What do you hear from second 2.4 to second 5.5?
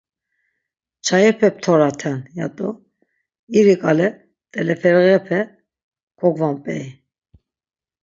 do iri ǩale t̆eleferiğepe